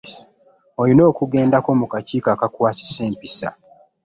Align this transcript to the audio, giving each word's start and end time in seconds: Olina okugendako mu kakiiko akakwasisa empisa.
Olina 0.81 1.03
okugendako 1.11 1.69
mu 1.79 1.85
kakiiko 1.91 2.27
akakwasisa 2.35 2.99
empisa. 3.09 3.49